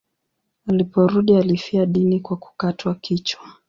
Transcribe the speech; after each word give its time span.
Aliporudi 0.69 1.35
alifia 1.37 1.85
dini 1.85 2.19
kwa 2.19 2.37
kukatwa 2.37 2.95
kichwa. 2.95 3.43